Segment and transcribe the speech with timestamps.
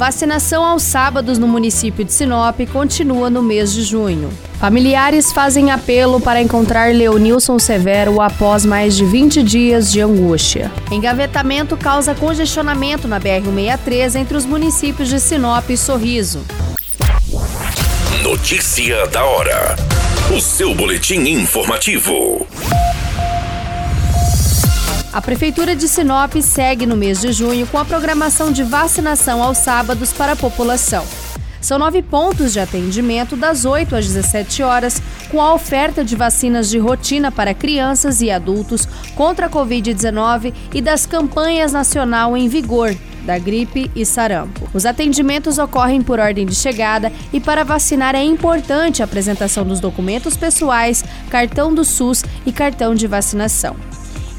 [0.00, 4.30] Vacinação aos sábados no município de Sinop continua no mês de junho.
[4.58, 10.72] Familiares fazem apelo para encontrar Leonilson Severo após mais de 20 dias de angústia.
[10.90, 16.46] Engavetamento causa congestionamento na BR-163 entre os municípios de Sinop e Sorriso.
[18.22, 19.76] Notícia da hora.
[20.34, 22.46] O seu boletim informativo.
[25.12, 29.58] A Prefeitura de Sinop segue no mês de junho com a programação de vacinação aos
[29.58, 31.04] sábados para a população.
[31.60, 36.70] São nove pontos de atendimento das 8 às 17 horas, com a oferta de vacinas
[36.70, 42.94] de rotina para crianças e adultos contra a Covid-19 e das campanhas nacional em vigor
[43.26, 44.68] da gripe e sarampo.
[44.72, 49.80] Os atendimentos ocorrem por ordem de chegada e para vacinar é importante a apresentação dos
[49.80, 53.76] documentos pessoais, cartão do SUS e cartão de vacinação.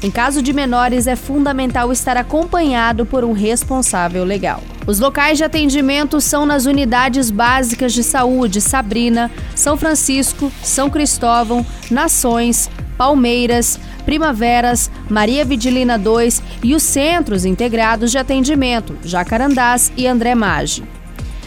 [0.02, 4.60] Em caso de menores, é fundamental estar acompanhado por um responsável legal.
[4.84, 11.64] Os locais de atendimento são nas unidades básicas de saúde Sabrina, São Francisco, São Cristóvão,
[11.88, 20.34] Nações, Palmeiras, Primaveras, Maria Vidilina 2 e os Centros Integrados de Atendimento, Jacarandás e André
[20.34, 20.82] Maggi.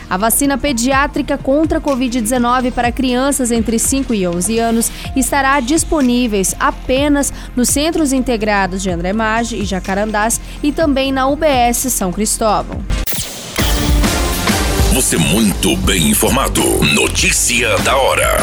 [0.10, 6.56] A vacina pediátrica contra a Covid-19 para crianças entre 5 e 11 anos estará disponíveis
[6.60, 12.84] apenas nos Centros Integrados de André Maggi e Jacarandás e também na UBS São Cristóvão.
[14.94, 16.62] Você muito bem informado.
[16.94, 18.38] Notícia da hora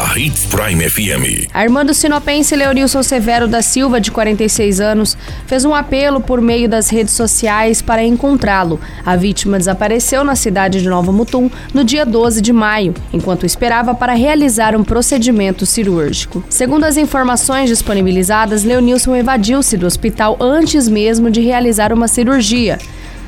[0.00, 1.50] na Hits Prime FM.
[1.52, 6.88] Armando Sinopense Leonilson Severo da Silva, de 46 anos, fez um apelo por meio das
[6.88, 8.80] redes sociais para encontrá-lo.
[9.04, 13.94] A vítima desapareceu na cidade de Nova Mutum no dia 12 de maio, enquanto esperava
[13.94, 16.42] para realizar um procedimento cirúrgico.
[16.48, 22.78] Segundo as informações disponibilizadas, Leonilson evadiu-se do hospital antes mesmo de realizar uma cirurgia.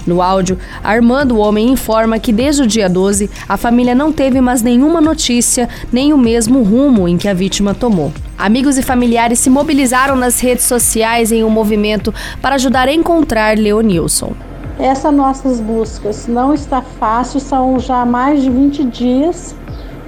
[0.07, 4.41] No áudio, Armando, o homem, informa que desde o dia 12 a família não teve
[4.41, 8.13] mais nenhuma notícia, nem o mesmo rumo em que a vítima tomou.
[8.37, 13.57] Amigos e familiares se mobilizaram nas redes sociais em um movimento para ajudar a encontrar
[13.57, 14.33] Leonilson.
[14.79, 19.55] Essas nossas buscas não está fácil, são já mais de 20 dias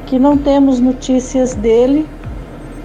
[0.06, 2.06] que não temos notícias dele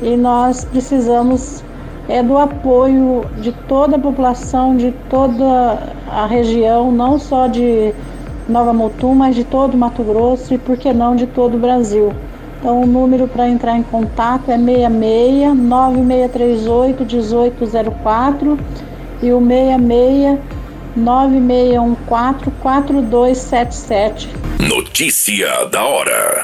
[0.02, 1.64] e nós precisamos
[2.10, 7.94] é do apoio de toda a população, de toda a região, não só de
[8.50, 12.12] Nova Mutum, mas de todo Mato Grosso e, por que não, de todo o Brasil.
[12.60, 18.60] Então, o número para entrar em contato é 66 9638 1804
[19.22, 20.40] e o 66
[20.96, 24.30] 9614 4277.
[24.68, 26.44] Notícia da hora.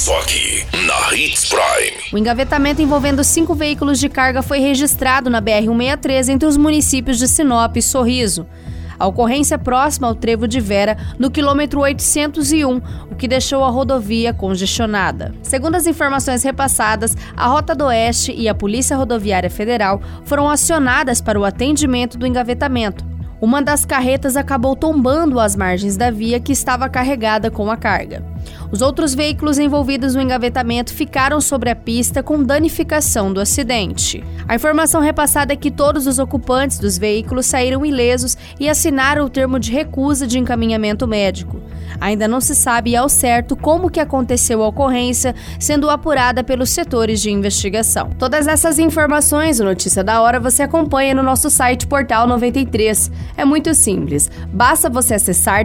[0.00, 1.92] Só aqui, na Hits Prime.
[2.10, 7.28] O engavetamento envolvendo cinco veículos de carga foi registrado na BR-163 entre os municípios de
[7.28, 8.46] Sinop e Sorriso.
[8.98, 13.68] A ocorrência é próxima ao trevo de Vera, no quilômetro 801, o que deixou a
[13.68, 15.34] rodovia congestionada.
[15.42, 21.20] Segundo as informações repassadas, a Rota do Oeste e a Polícia Rodoviária Federal foram acionadas
[21.20, 23.04] para o atendimento do engavetamento.
[23.38, 28.22] Uma das carretas acabou tombando às margens da via que estava carregada com a carga.
[28.72, 34.22] Os outros veículos envolvidos no engavetamento ficaram sobre a pista com danificação do acidente.
[34.46, 39.30] A informação repassada é que todos os ocupantes dos veículos saíram ilesos e assinaram o
[39.30, 41.60] termo de recusa de encaminhamento médico.
[42.00, 47.20] Ainda não se sabe ao certo como que aconteceu a ocorrência, sendo apurada pelos setores
[47.20, 48.10] de investigação.
[48.18, 53.10] Todas essas informações, o Notícia da Hora, você acompanha no nosso site Portal 93.
[53.36, 54.30] É muito simples.
[54.52, 55.64] Basta você acessar